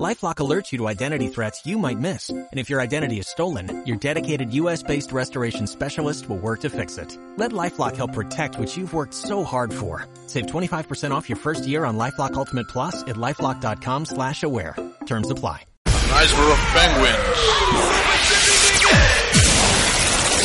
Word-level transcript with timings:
LifeLock 0.00 0.36
alerts 0.36 0.72
you 0.72 0.78
to 0.78 0.88
identity 0.88 1.28
threats 1.28 1.66
you 1.66 1.76
might 1.76 1.98
miss. 1.98 2.30
And 2.30 2.48
if 2.58 2.70
your 2.70 2.80
identity 2.80 3.18
is 3.18 3.28
stolen, 3.28 3.84
your 3.86 3.98
dedicated 3.98 4.52
US-based 4.54 5.12
restoration 5.12 5.66
specialist 5.66 6.28
will 6.30 6.38
work 6.38 6.60
to 6.60 6.70
fix 6.70 6.96
it. 6.96 7.18
Let 7.36 7.52
LifeLock 7.52 7.96
help 7.96 8.14
protect 8.14 8.58
what 8.58 8.74
you've 8.74 8.94
worked 8.94 9.12
so 9.12 9.44
hard 9.44 9.72
for. 9.72 10.06
Save 10.28 10.46
25% 10.46 11.10
off 11.10 11.28
your 11.28 11.36
first 11.36 11.66
year 11.66 11.84
on 11.84 11.98
LifeLock 11.98 12.32
Ultimate 12.34 12.68
Plus 12.68 13.02
at 13.02 13.16
LifeLock.com 13.16 14.06
slash 14.06 14.42
aware. 14.42 14.74
Terms 15.04 15.28
apply. 15.30 15.64
Nice 15.86 16.34
group 16.34 16.52
of 16.52 16.58
penguins. 16.72 17.18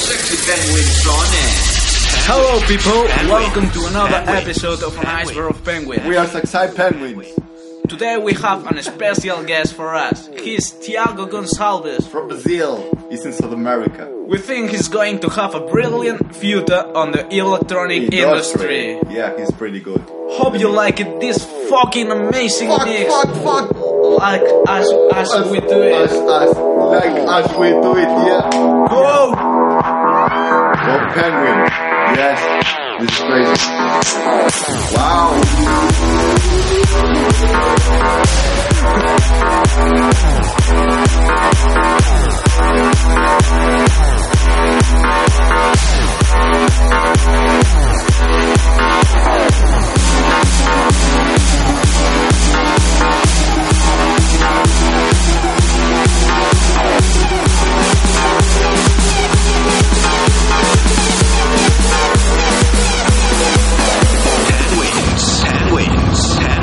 Sexy 0.03 0.51
penguins 0.51 1.07
on 1.07 1.27
air. 1.35 1.77
Hello, 2.27 2.59
people. 2.67 3.07
Penguin. 3.07 3.29
Welcome 3.29 3.71
to 3.71 3.87
another 3.87 4.25
Penguin. 4.25 4.37
episode 4.37 4.83
of 4.83 4.97
An 4.97 5.05
Iceberg 5.05 5.51
of 5.51 5.63
Penguin. 5.63 6.05
We 6.05 6.17
are 6.17 6.25
Saxai 6.25 6.75
Penguins 6.75 7.33
Today 7.89 8.17
we 8.17 8.33
have 8.33 8.67
an 8.67 8.81
special 8.83 9.43
guest 9.43 9.73
for 9.73 9.95
us. 9.95 10.27
He's 10.27 10.71
Thiago 10.73 11.29
Gonçalves. 11.29 12.07
from 12.07 12.27
Brazil, 12.27 12.83
he's 13.09 13.25
in 13.25 13.31
South 13.33 13.53
America. 13.53 14.09
We 14.27 14.37
think 14.37 14.71
he's 14.71 14.87
going 14.89 15.19
to 15.21 15.29
have 15.29 15.55
a 15.55 15.61
brilliant 15.61 16.35
future 16.35 16.83
on 16.95 17.11
the 17.13 17.27
electronic 17.33 18.11
industry. 18.13 18.99
Yeah, 19.09 19.37
he's 19.37 19.51
pretty 19.51 19.79
good. 19.79 20.01
Hope 20.31 20.59
you 20.59 20.69
like 20.69 20.99
it. 20.99 21.19
This 21.21 21.45
fucking 21.69 22.11
amazing 22.11 22.69
Fuck, 22.69 22.85
mix. 22.87 23.13
fuck, 23.13 23.33
fuck! 23.43 23.75
Like 24.19 24.41
as 24.67 24.91
as 25.13 25.49
we 25.51 25.59
do 25.61 25.81
As, 25.83 26.11
it. 26.11 26.29
as, 26.29 26.57
like 26.57 27.15
as 27.37 27.57
we 27.57 27.69
do 27.69 27.95
it, 27.97 28.09
yeah. 28.27 28.49
Go! 28.89 29.56
Oh, 30.89 30.99
Penguin. 31.13 31.67
Yes, 32.15 32.39
this 33.01 33.11
is 33.11 33.19
crazy. 33.19 33.67
Wow. 34.95 35.43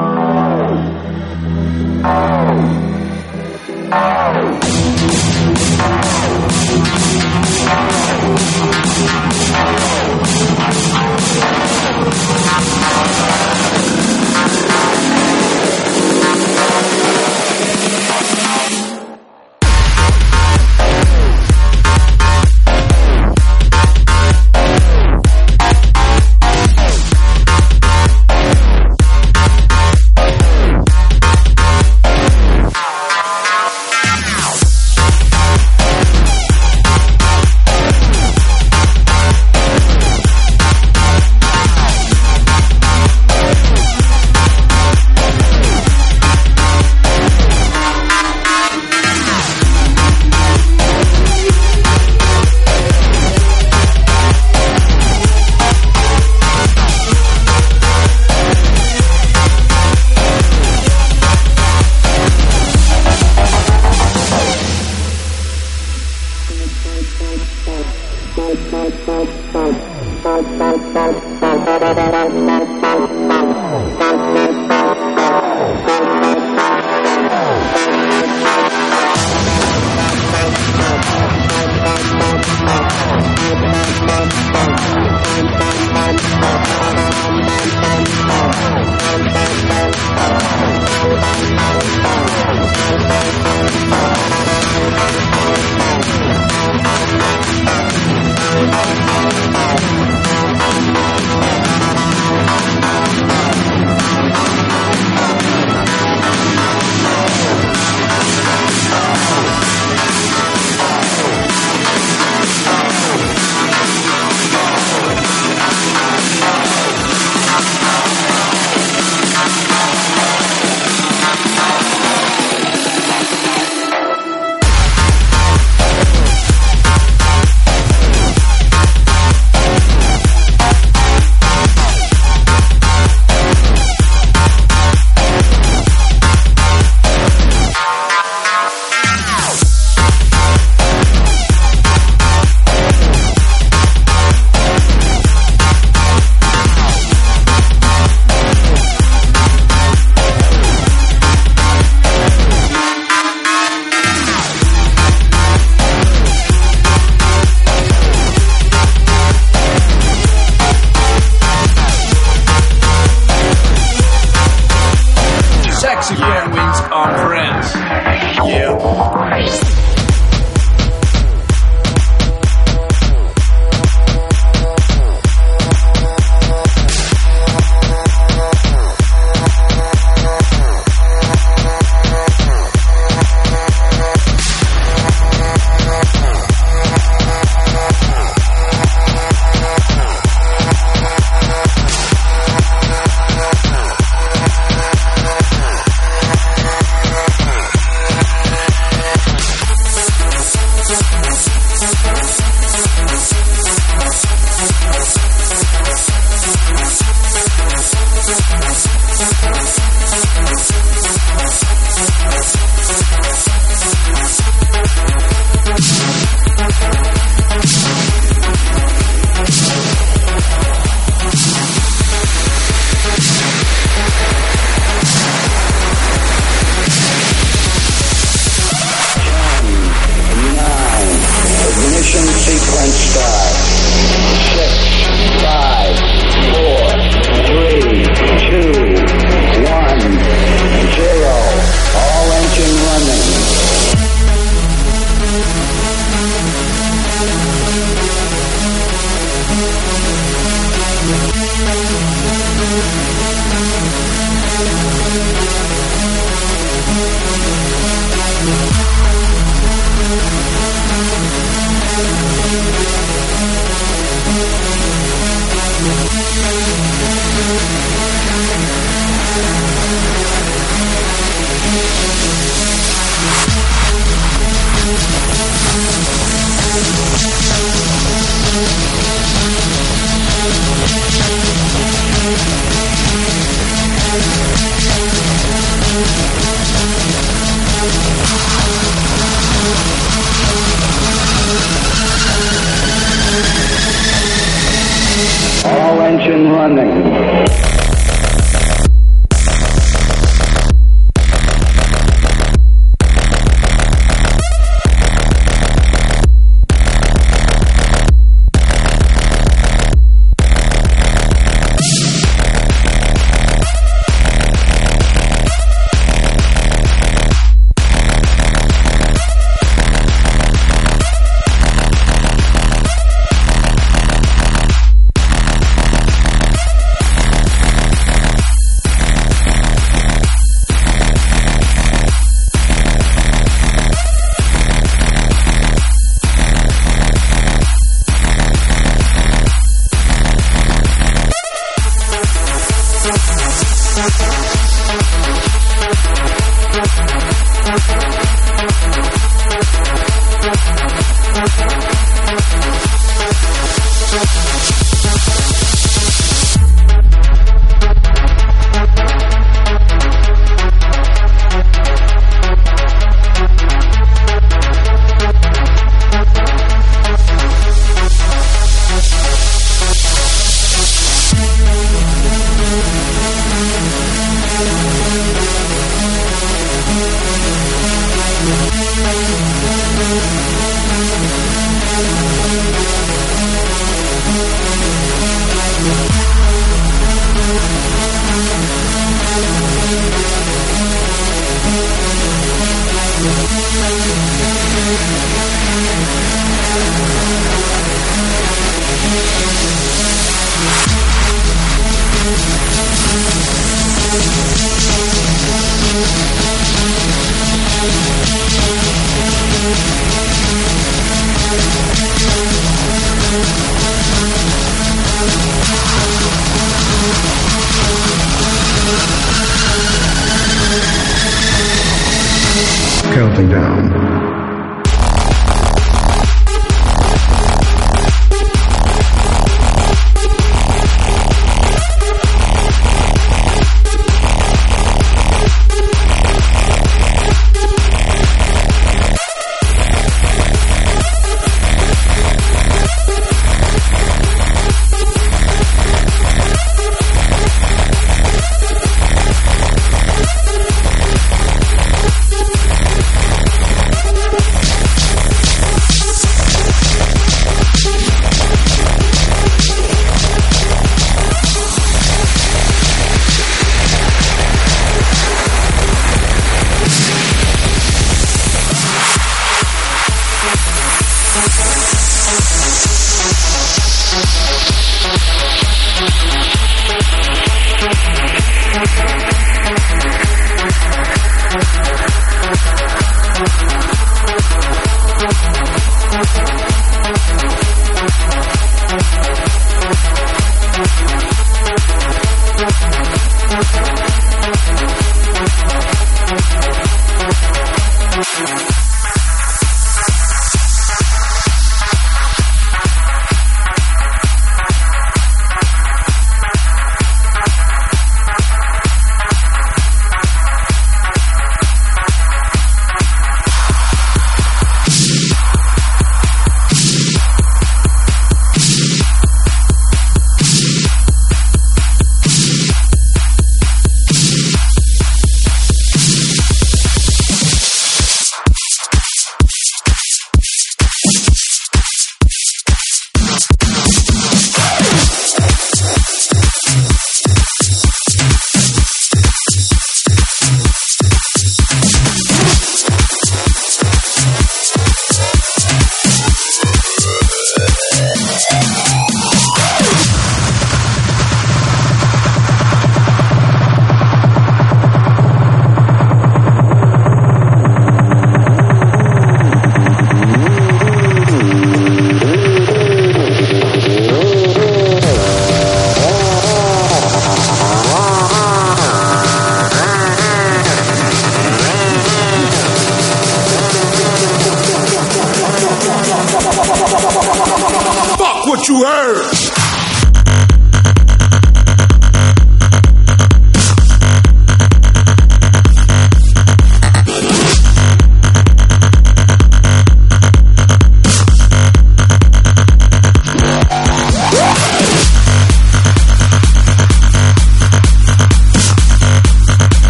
Counting 423.13 423.47
down. 423.47 424.32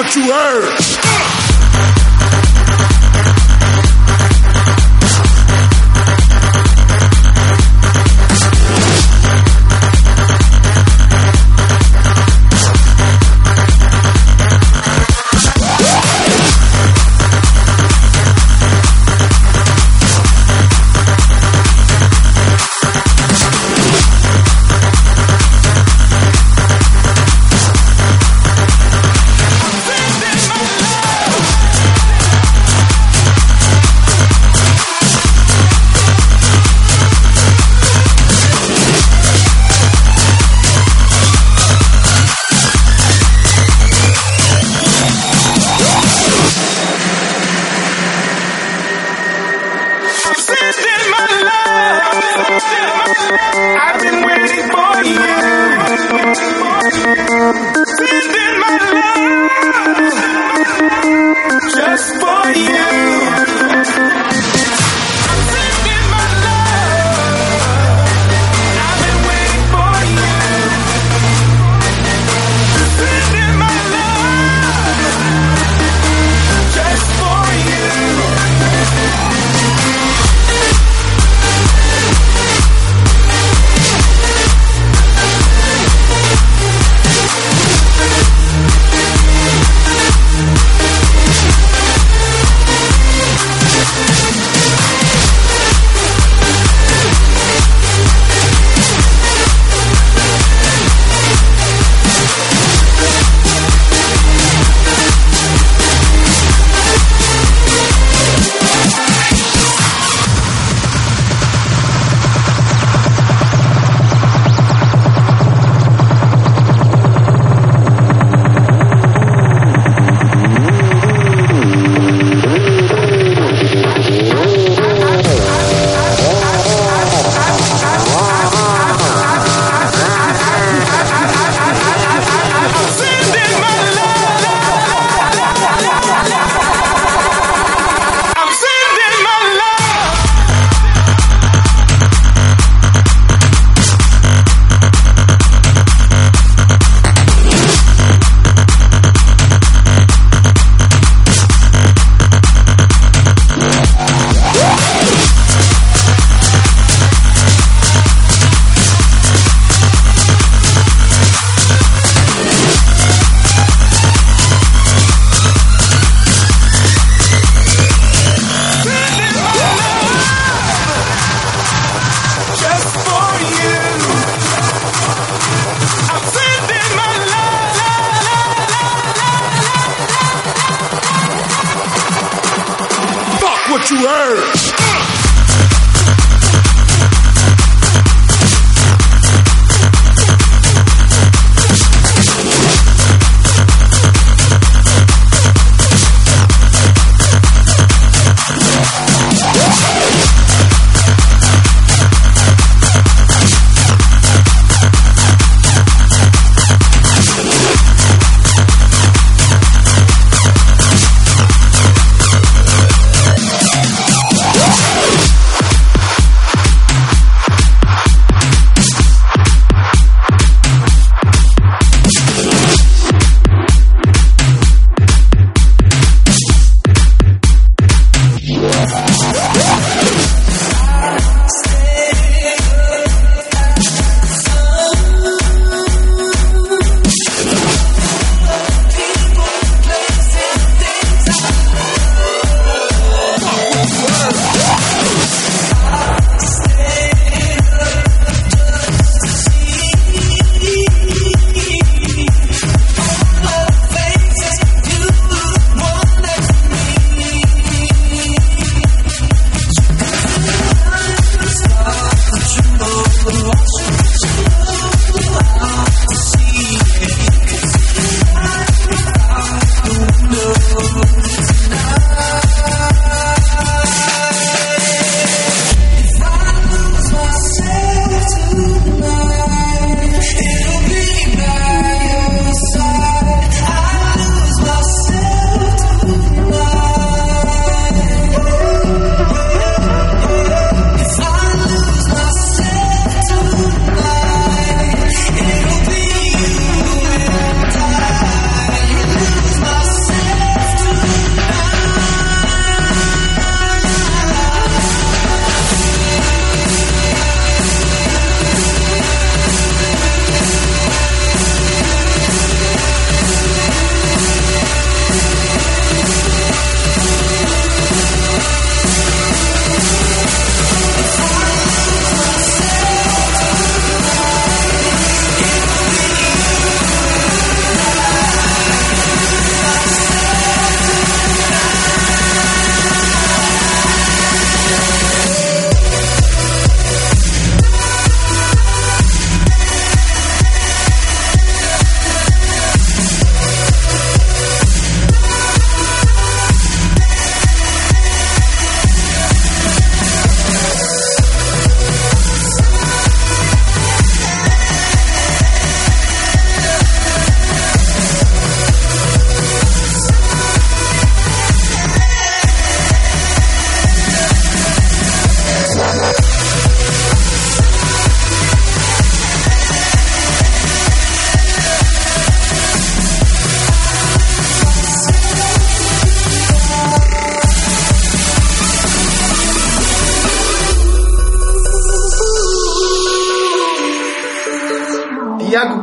what 0.00 0.16
you 0.16 0.32
heard. 0.32 1.49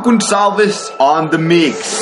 Gonçalves 0.08 0.90
on 0.98 1.28
the 1.28 1.36
mix. 1.36 1.97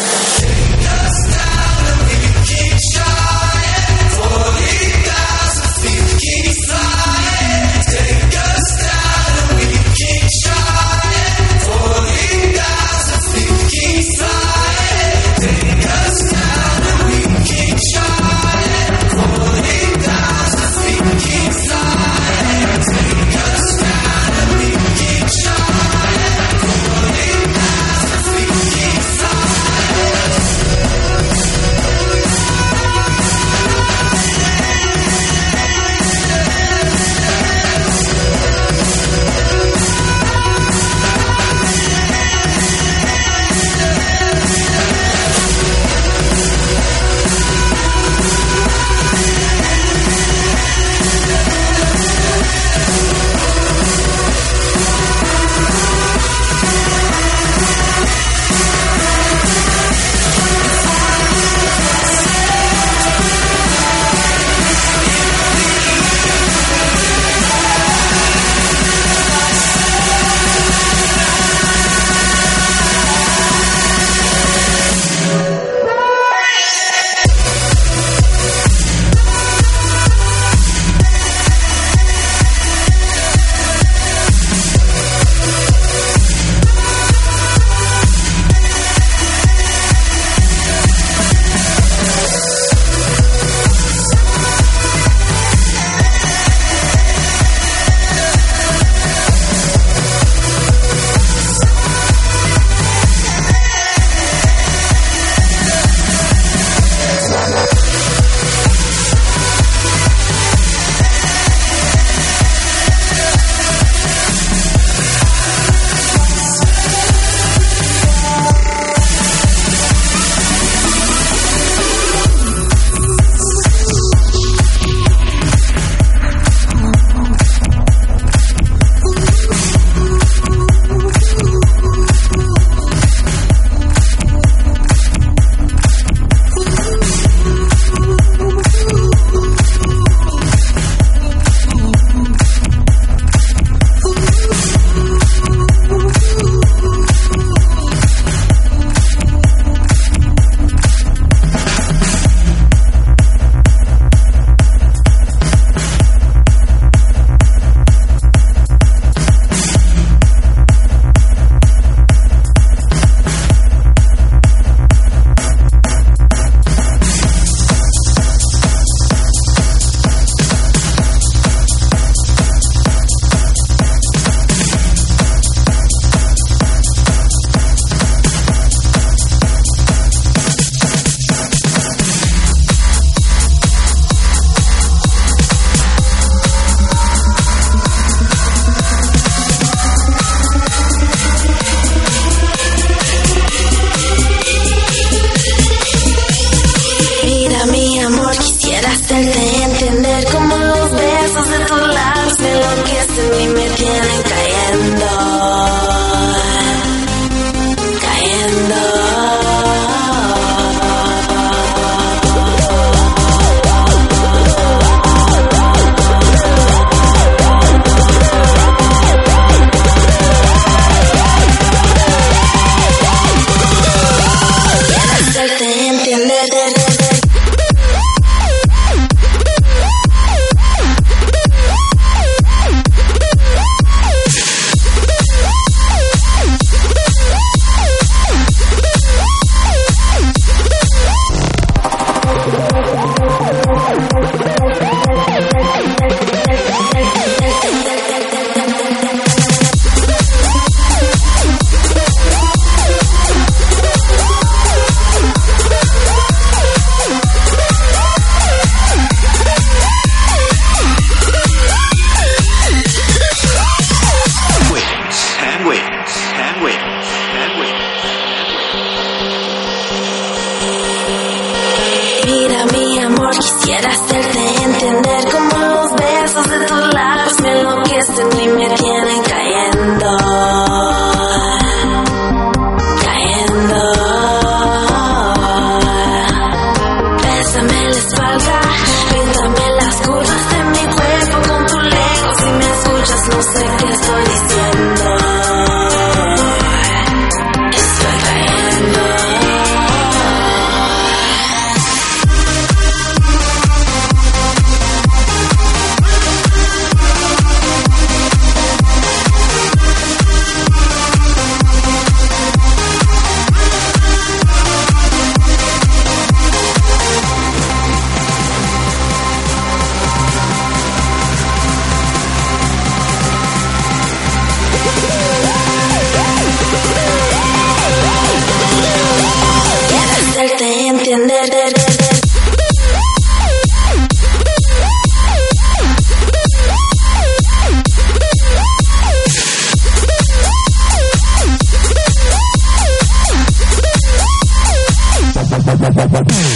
Bye. 346.25 346.56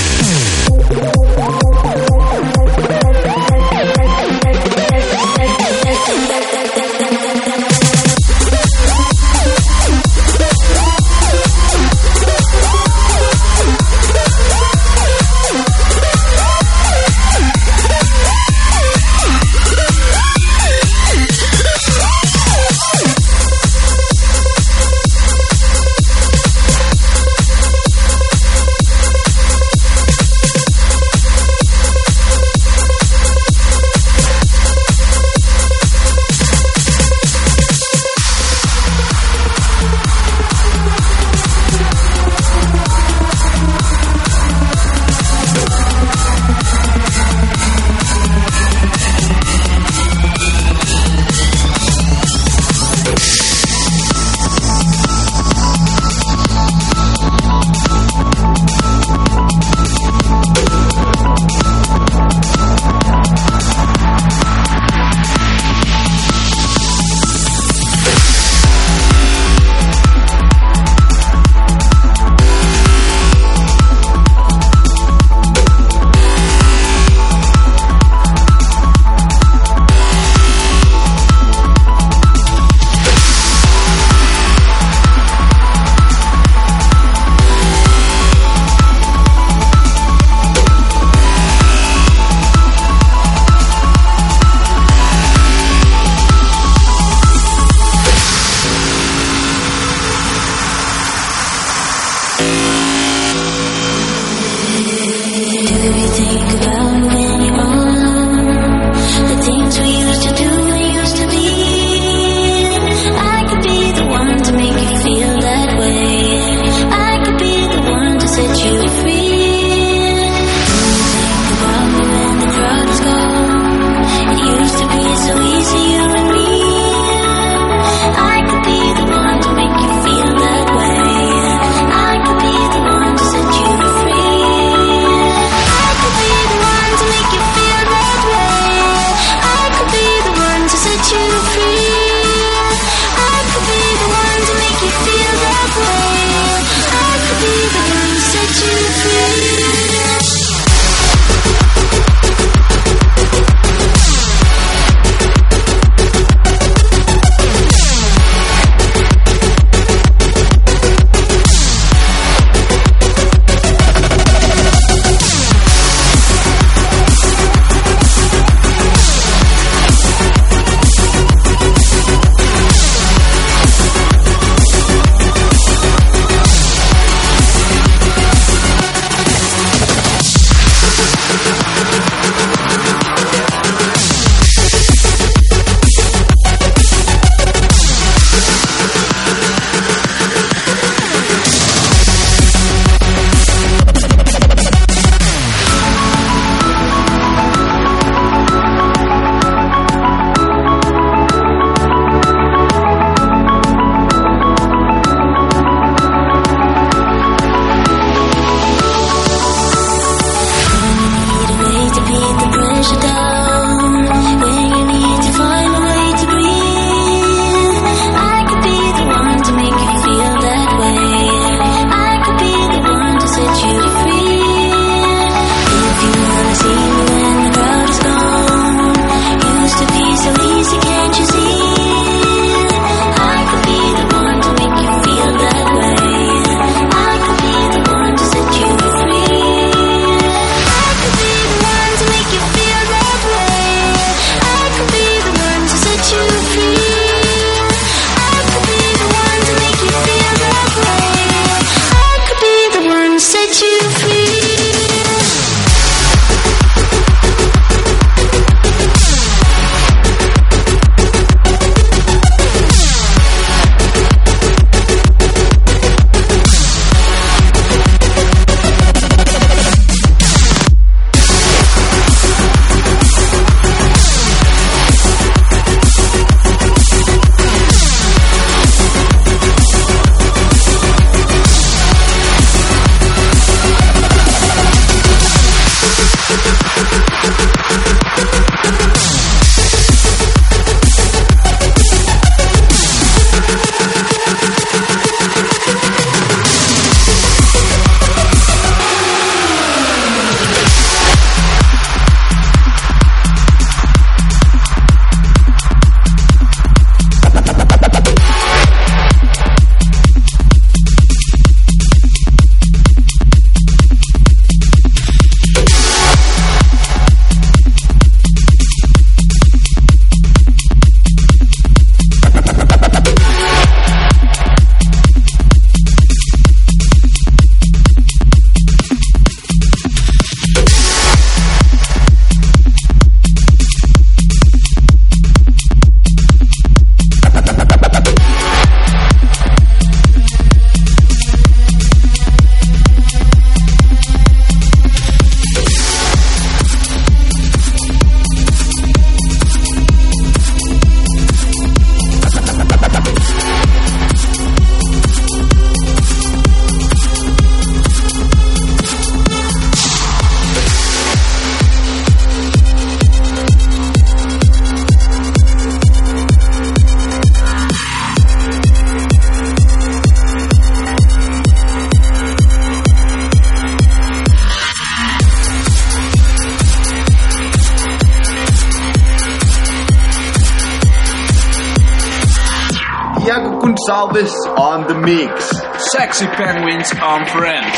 Salvis 384.11 384.35
on 384.59 384.89
the 384.89 384.99
mix. 384.99 385.51
Sexy 385.93 386.27
penguins 386.27 386.93
on 387.01 387.27
friends. 387.27 387.77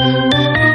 And 0.00 0.67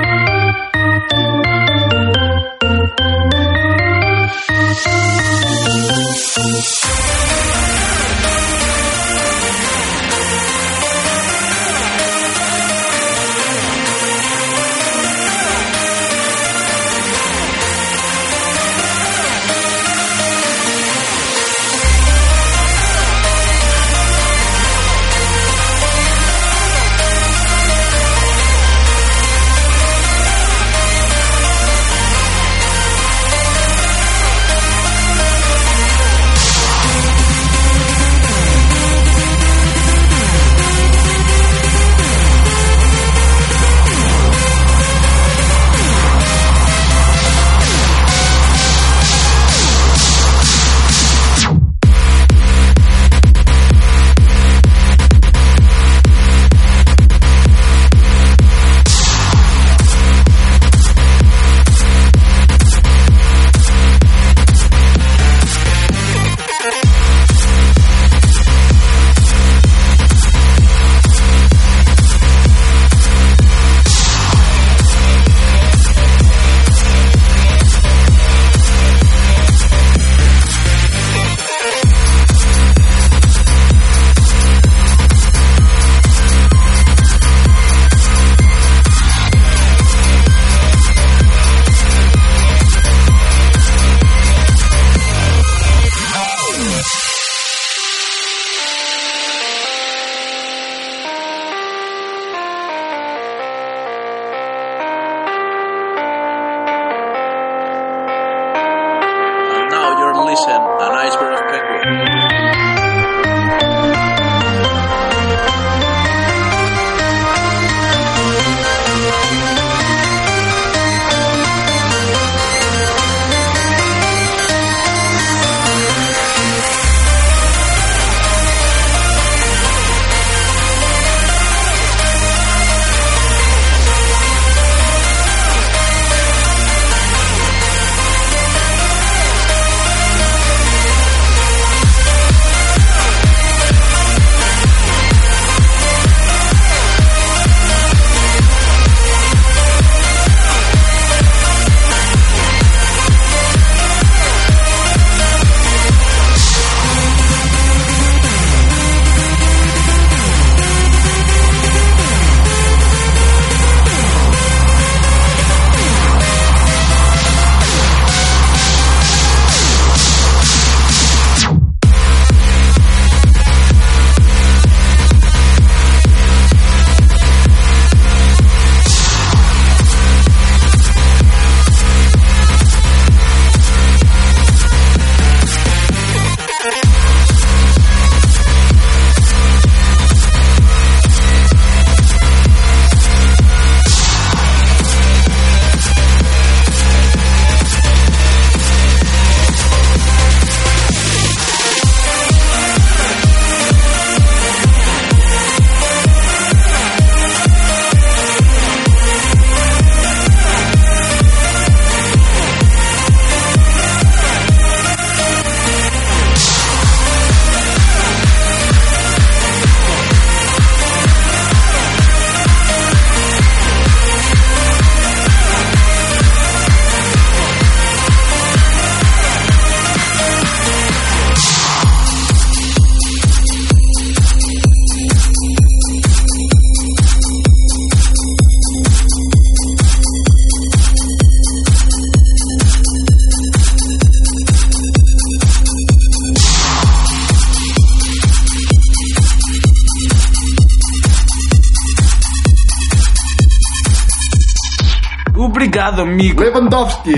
Obrigado, 255.73 256.03
amigo. 256.03 256.43
Lewandowski. 256.43 257.13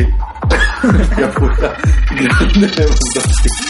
Grande 2.16 2.68
Lewandowski. 2.78 3.65